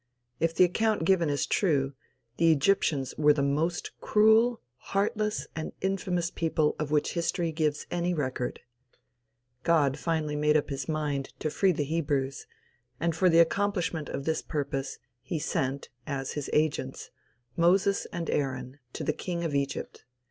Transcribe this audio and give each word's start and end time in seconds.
If 0.39 0.55
the 0.55 0.63
account 0.63 1.03
given 1.05 1.29
is 1.29 1.45
true, 1.45 1.93
the 2.37 2.51
Egyptians 2.51 3.13
were 3.19 3.33
the 3.33 3.43
most 3.43 3.91
cruel, 4.01 4.59
heartless 4.77 5.45
and 5.55 5.73
infamous 5.79 6.31
people 6.31 6.75
of 6.79 6.89
which 6.89 7.13
history 7.13 7.51
gives 7.51 7.85
any 7.91 8.11
record. 8.11 8.61
God 9.61 9.99
finally 9.99 10.35
made 10.35 10.57
up 10.57 10.71
his 10.71 10.89
mind 10.89 11.33
to 11.37 11.51
free 11.51 11.71
the 11.71 11.83
Hebrews; 11.83 12.47
and 12.99 13.15
for 13.15 13.29
the 13.29 13.37
accomplishment 13.37 14.09
of 14.09 14.25
this 14.25 14.41
purpose 14.41 14.97
he 15.21 15.37
sent, 15.37 15.89
as 16.07 16.31
his 16.31 16.49
agents, 16.51 17.11
Moses 17.55 18.07
and 18.11 18.27
Aaron, 18.31 18.79
to 18.93 19.03
the 19.03 19.13
king 19.13 19.43
of 19.43 19.53
Egypt. 19.53 20.05